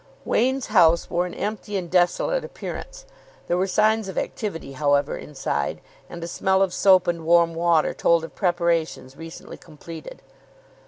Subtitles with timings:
[0.25, 3.05] Wain's house wore an empty and desolate appearance.
[3.45, 7.93] There were signs of activity, however, inside; and a smell of soap and warm water
[7.93, 10.23] told of preparations recently completed.